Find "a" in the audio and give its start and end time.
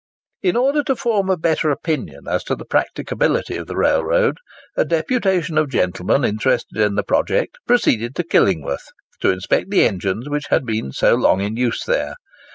1.29-1.37, 4.75-4.83